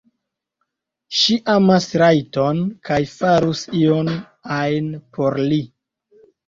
[1.19, 4.13] Ŝi amas Rajton kaj farus ion
[4.61, 5.63] ajn por li.